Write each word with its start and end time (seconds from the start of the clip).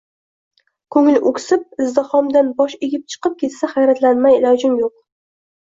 ko’ngli 0.95 1.19
o’ksib 1.31 1.83
izdihomdan 1.85 2.49
bosh 2.63 2.75
egib 2.89 3.05
chiqib 3.15 3.37
ketsa, 3.45 3.73
hayratlanmay 3.75 4.39
ilojim 4.39 4.83
yo’q! 4.85 4.99